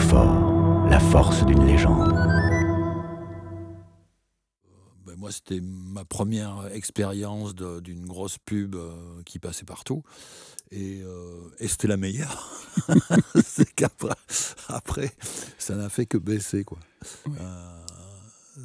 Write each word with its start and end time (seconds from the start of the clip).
La 0.00 1.00
force 1.00 1.44
d'une 1.44 1.66
légende. 1.66 2.12
Ben, 5.04 5.16
moi, 5.16 5.32
c'était 5.32 5.60
ma 5.60 6.04
première 6.04 6.68
expérience 6.72 7.52
d'une 7.56 8.06
grosse 8.06 8.38
pub 8.38 8.76
euh, 8.76 8.92
qui 9.24 9.40
passait 9.40 9.64
partout. 9.64 10.04
Et, 10.70 11.02
euh, 11.02 11.50
et 11.58 11.66
c'était 11.66 11.88
la 11.88 11.96
meilleure. 11.96 12.48
C'est 13.44 13.74
qu'après, 13.74 14.14
après, 14.68 15.10
ça 15.58 15.74
n'a 15.74 15.88
fait 15.88 16.06
que 16.06 16.16
baisser. 16.16 16.62
Quoi. 16.62 16.78
Euh, 17.26 17.86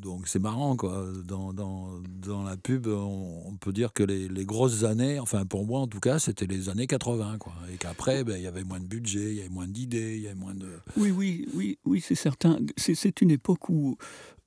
donc 0.00 0.28
c'est 0.28 0.38
marrant, 0.38 0.76
quoi. 0.76 1.06
Dans, 1.24 1.52
dans, 1.52 2.00
dans 2.22 2.42
la 2.42 2.56
pub, 2.56 2.86
on, 2.86 3.56
peut 3.60 3.72
dire 3.72 3.92
que 3.92 4.02
les, 4.02 4.28
les, 4.28 4.44
grosses 4.44 4.84
années, 4.84 5.18
enfin 5.18 5.46
pour 5.46 5.66
moi 5.66 5.80
en 5.80 5.86
tout 5.86 6.00
cas, 6.00 6.18
c'était 6.18 6.46
les 6.46 6.68
années 6.68 6.86
80, 6.86 7.38
quoi. 7.38 7.54
Et 7.72 7.76
qu'après, 7.76 8.24
ben, 8.24 8.36
il 8.36 8.42
y 8.42 8.46
avait 8.46 8.64
moins 8.64 8.80
de 8.80 8.86
budget, 8.86 9.30
il 9.30 9.36
y 9.36 9.40
avait 9.40 9.48
moins 9.48 9.68
d'idées, 9.68 10.16
il 10.16 10.22
y 10.22 10.26
avait 10.26 10.34
moins 10.34 10.54
de... 10.54 10.68
Oui, 10.96 11.10
oui, 11.10 11.48
oui, 11.54 11.78
oui 11.84 12.00
c'est 12.00 12.14
certain. 12.14 12.58
C'est 12.76 13.20
une 13.20 13.30
époque 13.30 13.68
où, 13.68 13.96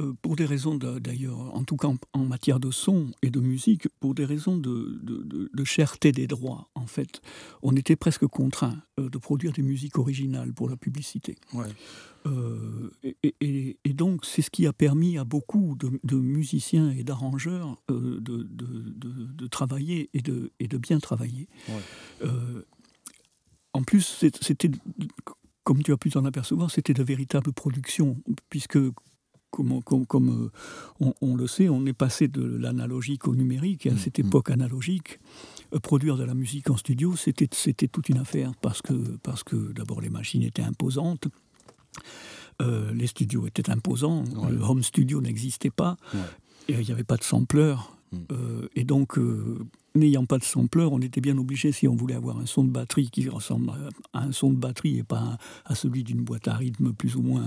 euh, 0.00 0.12
pour 0.22 0.36
des 0.36 0.44
raisons 0.44 0.76
d'ailleurs, 0.76 1.54
en 1.54 1.64
tout 1.64 1.76
cas 1.76 1.88
en, 2.12 2.24
matière 2.24 2.60
de 2.60 2.70
son 2.70 3.10
et 3.22 3.30
de 3.30 3.40
musique, 3.40 3.88
pour 4.00 4.14
des 4.14 4.24
raisons 4.24 4.56
de, 4.56 4.98
de, 5.02 5.50
de, 5.52 5.64
cherté 5.64 6.12
des 6.12 6.26
droits, 6.26 6.68
fait, 6.88 7.20
on 7.62 7.76
était 7.76 7.96
presque 7.96 8.26
contraint 8.26 8.82
euh, 8.98 9.08
de 9.08 9.18
produire 9.18 9.52
des 9.52 9.62
musiques 9.62 9.98
originales 9.98 10.52
pour 10.52 10.68
la 10.68 10.76
publicité. 10.76 11.36
Ouais. 11.54 11.66
Euh, 12.26 12.90
et, 13.40 13.92
donc, 13.92 14.24
c'est 14.24 14.42
ce 14.42 14.50
qui 14.50 14.66
a 14.66 14.72
permis 14.72 15.18
à 15.18 15.24
beaucoup 15.24 15.76
de, 15.76 16.16
musiciens 16.16 16.90
et 16.90 17.04
d'arrangeurs 17.04 17.76
euh, 17.90 18.18
de, 18.20 19.46
travailler 19.46 20.10
et 20.14 20.20
de, 20.20 20.52
et 20.60 20.68
bien 20.68 20.98
travailler. 20.98 21.48
Euh, 22.22 22.62
en 23.72 23.82
plus, 23.82 24.24
c'était, 24.40 24.70
comme 25.64 25.82
tu 25.82 25.92
as 25.92 25.96
pu 25.96 26.10
t'en 26.10 26.24
apercevoir, 26.24 26.70
c'était 26.70 26.94
de 26.94 27.02
véritables 27.02 27.52
productions, 27.52 28.16
puisque, 28.50 28.78
comme, 29.50 29.80
comme, 30.06 30.50
on, 31.00 31.36
le 31.36 31.46
sait, 31.46 31.68
on 31.68 31.86
est 31.86 31.92
passé 31.92 32.28
de 32.28 32.42
l'analogique 32.42 33.26
au 33.26 33.34
numérique, 33.34 33.86
et 33.86 33.90
à 33.90 33.94
mmh, 33.94 33.98
cette 33.98 34.18
mmh. 34.18 34.26
époque 34.26 34.50
analogique, 34.50 35.18
produire 35.82 36.16
de 36.16 36.24
la 36.24 36.34
musique 36.34 36.70
en 36.70 36.76
studio, 36.76 37.16
c'était, 37.16 37.48
c'était 37.52 37.88
toute 37.88 38.08
une 38.08 38.18
affaire, 38.18 38.52
parce 38.60 38.82
que, 38.82 38.92
parce 39.22 39.42
que 39.42 39.72
d'abord 39.72 40.00
les 40.00 40.10
machines 40.10 40.42
étaient 40.42 40.62
imposantes, 40.62 41.28
euh, 42.60 42.92
les 42.92 43.06
studios 43.06 43.46
étaient 43.46 43.70
imposants, 43.70 44.24
le 44.50 44.60
home 44.60 44.82
studio 44.82 45.20
n'existait 45.20 45.70
pas, 45.70 45.96
et 46.68 46.74
il 46.74 46.84
n'y 46.84 46.92
avait 46.92 47.04
pas 47.04 47.16
de 47.16 47.24
sampleur. 47.24 47.94
Hmm. 48.10 48.18
Euh, 48.32 48.68
et 48.74 48.84
donc, 48.84 49.18
euh, 49.18 49.58
n'ayant 49.94 50.24
pas 50.24 50.38
de 50.38 50.44
sampleur, 50.44 50.92
on 50.92 51.00
était 51.00 51.20
bien 51.20 51.36
obligé, 51.36 51.72
si 51.72 51.86
on 51.86 51.94
voulait 51.94 52.14
avoir 52.14 52.38
un 52.38 52.46
son 52.46 52.64
de 52.64 52.70
batterie 52.70 53.10
qui 53.10 53.28
ressemble 53.28 53.70
à 54.12 54.24
un 54.24 54.32
son 54.32 54.50
de 54.50 54.56
batterie 54.56 54.98
et 54.98 55.02
pas 55.02 55.36
à 55.66 55.74
celui 55.74 56.04
d'une 56.04 56.22
boîte 56.22 56.48
à 56.48 56.54
rythme 56.54 56.92
plus 56.92 57.16
ou 57.16 57.22
moins 57.22 57.44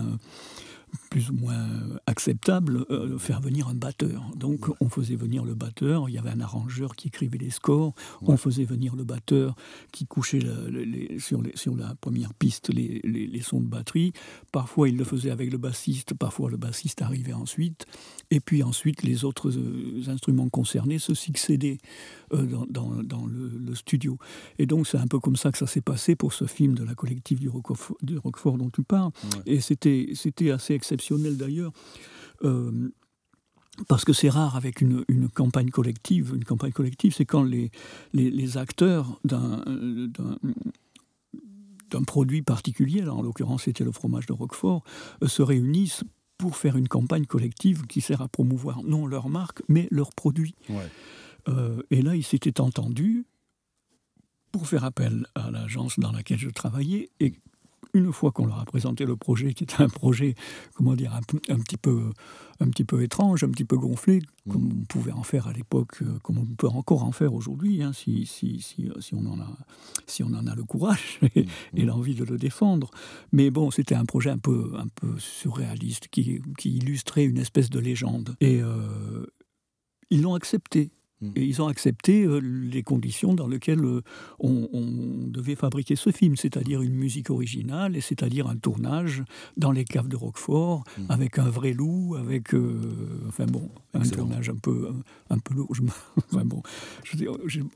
plus 1.10 1.30
ou 1.30 1.34
moins 1.34 1.68
acceptable, 2.06 2.86
euh, 2.90 3.18
faire 3.18 3.42
venir 3.42 3.68
un 3.68 3.74
batteur. 3.74 4.24
Donc 4.36 4.68
on 4.80 4.90
faisait 4.90 5.16
venir 5.16 5.44
le 5.44 5.54
batteur, 5.54 6.10
il 6.10 6.16
y 6.16 6.18
avait 6.18 6.30
un 6.30 6.42
arrangeur 6.42 6.96
qui 6.96 7.10
écrivait 7.10 7.38
les 7.38 7.50
scores, 7.50 7.94
on 8.22 8.38
faisait 8.38 8.64
venir 8.64 8.96
le 8.96 9.04
batteur 9.04 9.56
qui 9.92 10.06
couchait 10.06 10.42
sur, 11.20 11.42
sur, 11.56 11.76
la 11.76 11.96
première 11.96 12.34
piste 12.34 12.70
les, 12.74 13.42
sons 13.42 13.62
de 13.62 13.68
batterie. 13.68 14.14
Parfois 14.52 14.90
il 14.90 14.98
le 14.98 15.04
faisait 15.04 15.32
avec 15.32 15.52
le 15.52 15.58
bassiste, 15.58 16.14
parfois 16.14 16.50
le 16.50 16.58
bassiste 16.58 17.02
arrivait 17.02 17.34
ensuite. 17.34 17.86
Et 18.30 18.40
puis 18.40 18.64
ensuite 18.64 19.04
les 19.04 19.26
autres 19.26 19.58
euh, 19.58 20.04
instruments 20.08 20.50
concernés 20.50 21.00
se 21.00 21.14
succédaient 21.14 21.80
euh, 22.34 22.46
dans, 22.70 23.26
le, 23.26 23.76
studio. 23.76 24.18
Et 24.60 24.66
donc 24.66 24.88
c'est 24.88 24.98
un 24.98 25.08
peu 25.08 25.20
comme 25.20 25.36
ça 25.36 25.52
que 25.52 25.58
ça 25.58 25.68
s'est 25.68 25.82
passé 25.82 26.16
pour 26.16 26.34
ce 26.34 26.46
film 26.46 26.76
de 26.76 26.84
la 26.84 26.94
collective 26.94 27.40
du 27.40 27.50
Roquefort, 27.50 27.98
du 28.02 28.18
Roquefort 28.18 28.58
dont 28.58 28.70
tu 28.70 28.84
parles. 28.84 29.12
Et 29.46 29.62
c'était 29.62 30.52
assez 30.52 30.74
exceptionnel 30.74 31.38
d'ailleurs. 31.38 31.72
Euh, 32.44 32.90
parce 33.88 34.04
que 34.04 34.14
c'est 34.14 34.30
rare 34.30 34.58
avec 34.58 34.82
une, 34.82 35.06
campagne 35.34 35.70
collective. 35.70 36.34
Une 36.36 36.44
campagne 36.44 36.74
collective, 36.74 37.14
c'est 37.16 37.26
quand 37.26 37.44
les, 37.44 37.72
les, 38.14 38.58
acteurs 38.58 39.20
d'un 39.24 39.64
d'un 41.92 42.04
produit 42.04 42.42
particulier, 42.42 43.02
là, 43.02 43.14
en 43.14 43.22
l'occurrence 43.22 43.64
c'était 43.64 43.84
le 43.84 43.92
fromage 43.92 44.26
de 44.26 44.34
Roquefort, 44.34 44.84
euh, 45.22 45.28
se 45.28 45.42
réunissent 45.42 46.04
pour 46.38 46.56
faire 46.56 46.76
une 46.76 46.88
campagne 46.88 47.26
collective 47.26 47.86
qui 47.86 48.02
sert 48.02 48.22
à 48.22 48.28
promouvoir 48.28 48.82
non 48.84 49.06
leur 49.06 49.30
marque, 49.30 49.62
mais 49.68 49.88
leur 49.92 50.10
produit. 50.10 50.56
Euh, 51.48 51.82
et 51.92 52.02
là, 52.02 52.16
ils 52.16 52.24
s'étaient 52.24 52.62
entendus 52.62 53.26
pour 54.52 54.68
faire 54.68 54.84
appel 54.84 55.26
à 55.36 55.50
l'agence 55.52 56.00
dans 56.00 56.12
laquelle 56.12 56.40
je 56.40 56.50
travaillais 56.50 57.10
et 57.20 57.34
une 57.94 58.12
fois 58.14 58.32
qu'on 58.32 58.46
leur 58.46 58.60
a 58.60 58.66
présenté 58.66 59.06
le 59.06 59.16
projet, 59.16 59.54
qui 59.54 59.64
était 59.64 59.82
un 59.82 59.90
projet, 59.90 60.36
comment 60.76 60.96
dire, 60.96 61.14
un, 61.14 61.22
petit, 61.22 61.78
peu, 61.78 62.12
un 62.60 62.70
petit 62.70 62.84
peu 62.84 63.04
étrange, 63.04 63.44
un 63.44 63.50
petit 63.50 63.66
peu 63.66 63.78
gonflé, 63.78 64.22
comme 64.50 64.64
mm. 64.64 64.80
on 64.82 64.86
pouvait 64.86 65.12
en 65.12 65.24
faire 65.24 65.48
à 65.48 65.54
l'époque, 65.54 66.02
euh, 66.02 66.18
comme 66.24 66.38
on 66.38 66.46
peut 66.46 66.68
encore 66.68 67.04
en 67.04 67.12
faire 67.12 67.34
aujourd'hui, 67.34 67.84
hein, 67.84 67.92
si, 67.94 68.26
si, 68.26 68.62
si, 68.62 68.90
si, 69.00 69.16
on 69.16 69.26
en 69.26 69.40
a, 69.40 69.58
si 70.08 70.24
on 70.24 70.34
en 70.34 70.48
a 70.48 70.56
le 70.56 70.64
courage 70.64 71.20
et, 71.36 71.46
mm. 71.74 71.86
l'envie 71.86 72.16
de 72.16 72.24
le 72.24 72.38
défendre. 72.38 72.92
Mais 73.32 73.50
bon, 73.50 73.72
c'était 73.72 73.96
un 73.96 74.06
projet 74.06 74.30
un 74.30 74.38
peu, 74.40 74.72
un 74.78 74.88
peu 74.88 75.18
surréaliste 75.20 76.08
qui, 76.08 76.42
qui 76.58 76.78
illustrait 76.78 77.26
une 77.26 77.40
espèce 77.40 77.70
de 77.70 77.80
légende. 77.80 78.36
Et 78.40 78.62
euh, 78.62 79.26
ils 80.10 80.22
l'ont 80.22 80.36
accepté. 80.36 80.92
Mm. 81.22 81.32
Et 81.36 81.44
ils 81.44 81.62
ont 81.62 81.68
accepté 81.68 82.24
euh, 82.24 82.40
les 82.40 82.84
conditions 82.84 83.34
dans 83.34 83.48
lesquelles 83.48 83.84
euh, 83.84 84.02
on, 84.40 84.68
devait 85.28 85.56
fabriquer 85.56 85.96
ce 85.96 86.12
film, 86.12 86.36
c'est-à-dire 86.36 86.82
une 86.82 86.94
musique 86.94 87.30
originale, 87.30 87.96
et 87.96 88.02
c'est-à-dire 88.02 88.48
un 88.48 88.56
tournage 88.56 89.24
dans 89.58 89.72
les 89.72 89.86
caves 89.86 90.08
de 90.08 90.16
Roquefort, 90.16 90.84
mm. 90.98 91.06
avec 91.10 91.40
un 91.40 91.50
vrai 91.50 91.74
loup, 91.74 92.16
avec, 92.16 92.54
euh, 92.54 92.80
enfin 93.28 93.46
bon, 93.46 93.70
un 93.94 94.02
tournage 94.02 94.50
un 94.50 94.56
peu, 94.56 94.90
un, 95.30 95.38
peu 95.38 95.54
lourd. 95.54 95.72
enfin 96.32 96.44
bon, 96.44 96.64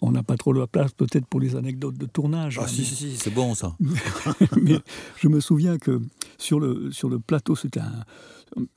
on 0.02 0.12
n'a 0.12 0.24
pas 0.24 0.38
trop 0.38 0.54
la 0.54 0.68
place 0.68 0.92
peut-être 0.94 1.26
pour 1.28 1.40
les 1.40 1.56
anecdotes 1.56 1.98
de 1.98 2.06
tournage. 2.06 2.60
Ah 2.62 2.68
si, 2.68 2.84
si, 2.84 2.96
si, 2.96 3.18
c'est 3.18 3.34
bon 3.34 3.54
ça. 3.54 3.76
mais 4.62 4.80
je 5.18 5.28
me 5.28 5.40
souviens 5.40 5.78
que 5.78 6.02
sur 6.38 6.60
le, 6.60 6.92
sur 6.92 7.10
le 7.10 7.20
plateau, 7.20 7.56
c'était 7.56 7.80
un 7.80 8.04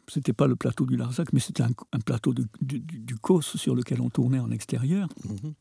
c'était 0.09 0.33
pas 0.33 0.47
le 0.47 0.57
plateau 0.57 0.87
du 0.87 0.97
Larzac, 0.97 1.33
mais 1.33 1.41
c'était 1.41 1.63
un, 1.63 2.01
plateau 2.05 2.35
du, 2.35 2.45
du, 2.61 3.17
sur 3.41 3.75
lequel 3.75 4.01
on 4.01 4.11
tournait 4.11 4.41
en 4.41 4.51
extérieur. 4.51 5.09
Mhm 5.25 5.55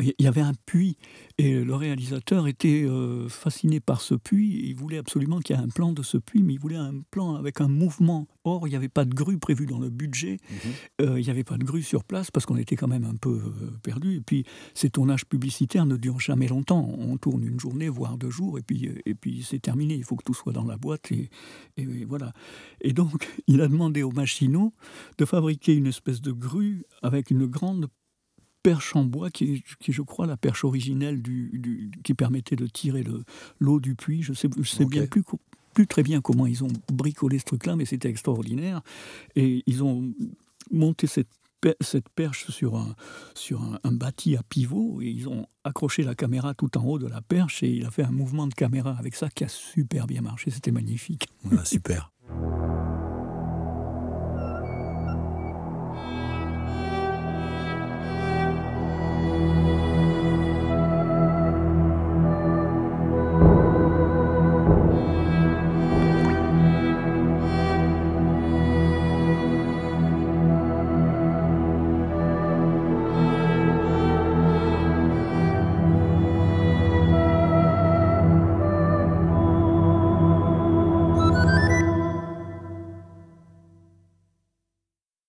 il 0.00 0.14
y 0.18 0.26
avait 0.26 0.40
un 0.40 0.52
puits 0.66 0.96
et 1.38 1.62
le 1.62 1.74
réalisateur 1.74 2.46
était 2.46 2.84
euh, 2.84 3.28
fasciné 3.28 3.80
par 3.80 4.00
ce 4.00 4.14
puits. 4.14 4.68
Il 4.68 4.74
voulait 4.74 4.98
absolument 4.98 5.40
qu'il 5.40 5.56
y 5.56 5.58
ait 5.58 5.62
un 5.62 5.68
plan 5.68 5.92
de 5.92 6.02
ce 6.02 6.18
puits, 6.18 6.42
mais 6.42 6.54
il 6.54 6.60
voulait 6.60 6.76
un 6.76 7.00
plan 7.10 7.34
avec 7.34 7.60
un 7.60 7.68
mouvement. 7.68 8.26
Or, 8.44 8.66
il 8.66 8.70
n'y 8.70 8.76
avait 8.76 8.88
pas 8.88 9.04
de 9.04 9.14
grue 9.14 9.38
prévue 9.38 9.66
dans 9.66 9.78
le 9.78 9.90
budget. 9.90 10.38
Mhm. 10.50 10.72
Euh, 11.02 11.20
il 11.20 11.24
n'y 11.24 11.30
avait 11.30 11.44
pas 11.44 11.58
de 11.58 11.64
grue 11.64 11.82
sur 11.82 12.04
place 12.04 12.30
parce 12.30 12.46
qu'on 12.46 12.56
était 12.56 12.76
quand 12.76 12.88
même 12.88 13.04
un 13.04 13.14
peu 13.14 13.30
euh, 13.30 13.70
perdu. 13.82 14.16
Et 14.16 14.20
puis, 14.20 14.44
ces 14.74 14.90
tournages 14.90 15.26
publicitaires 15.26 15.86
ne 15.86 15.96
durent 15.96 16.20
jamais 16.20 16.48
longtemps. 16.48 16.94
On 16.98 17.16
tourne 17.16 17.44
une 17.44 17.60
journée, 17.60 17.88
voire 17.88 18.18
deux 18.18 18.30
jours, 18.30 18.58
et 18.58 18.62
puis, 18.62 18.90
et 19.04 19.14
puis 19.14 19.42
c'est 19.42 19.60
terminé. 19.60 19.94
Il 19.94 20.04
faut 20.04 20.16
que 20.16 20.24
tout 20.24 20.34
soit 20.34 20.52
dans 20.52 20.64
la 20.64 20.76
boîte. 20.76 21.12
Et, 21.12 21.30
et 21.76 22.04
voilà. 22.04 22.32
Et 22.80 22.92
donc, 22.92 23.28
il 23.46 23.60
a 23.60 23.68
demandé 23.68 24.02
aux 24.02 24.12
machinaux 24.12 24.74
de 25.18 25.24
fabriquer 25.24 25.74
une 25.74 25.86
espèce 25.86 26.20
de 26.20 26.32
grue 26.32 26.84
avec 27.02 27.30
une 27.30 27.46
grande 27.46 27.88
perche 28.62 28.94
en 28.96 29.04
bois, 29.04 29.30
qui 29.30 29.54
est, 29.54 29.62
qui 29.80 29.92
je 29.92 30.02
crois, 30.02 30.26
la 30.26 30.36
perche 30.36 30.64
originelle 30.64 31.22
du, 31.22 31.90
qui 32.04 32.14
permettait 32.14 32.56
de 32.56 32.66
tirer 32.66 33.04
l'eau 33.60 33.80
du 33.80 33.94
puits. 33.94 34.22
Je 34.22 34.32
sais, 34.32 34.48
je 34.56 34.68
sais 34.68 34.84
bien 34.84 35.06
plus, 35.06 35.22
plus 35.74 35.86
très 35.86 36.02
bien 36.02 36.20
comment 36.20 36.46
ils 36.46 36.64
ont 36.64 36.72
bricolé 36.92 37.38
ce 37.38 37.44
truc-là, 37.44 37.76
mais 37.76 37.84
c'était 37.84 38.08
extraordinaire. 38.08 38.82
Et 39.36 39.62
ils 39.66 39.82
ont 39.82 40.12
monté 40.70 41.06
cette 41.06 41.28
cette 41.80 42.08
perche 42.08 42.50
sur 42.50 42.76
un, 42.76 42.94
sur 43.34 43.62
un, 43.84 43.92
bâti 43.92 44.36
à 44.36 44.42
pivot 44.42 45.00
et 45.00 45.06
ils 45.06 45.28
ont 45.28 45.46
accroché 45.64 46.02
la 46.02 46.14
caméra 46.14 46.54
tout 46.54 46.76
en 46.76 46.84
haut 46.84 46.98
de 46.98 47.06
la 47.06 47.20
perche 47.20 47.62
et 47.62 47.68
il 47.68 47.86
a 47.86 47.90
fait 47.90 48.02
un 48.02 48.10
mouvement 48.10 48.46
de 48.46 48.54
caméra 48.54 48.96
avec 48.98 49.14
ça 49.14 49.28
qui 49.28 49.44
a 49.44 49.48
super 49.48 50.06
bien 50.06 50.22
marché. 50.22 50.50
C'était 50.50 50.72
magnifique. 50.72 51.28
super. 51.64 52.12